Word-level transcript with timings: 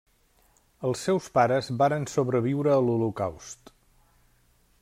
Els 0.89 1.03
seus 1.07 1.27
pares 1.35 1.69
varen 1.83 2.09
sobreviure 2.15 2.75
a 2.77 2.81
l'Holocaust. 2.87 3.75